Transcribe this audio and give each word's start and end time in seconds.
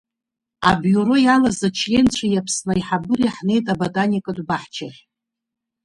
Абиуро 0.69 1.15
иалаз 1.21 1.59
ачленцәеи 1.67 2.39
Аԥсны 2.39 2.71
аиҳабыреи 2.73 3.33
ҳнеит 3.35 3.65
аботаникатә 3.73 4.43
баҳчахь. 4.47 4.99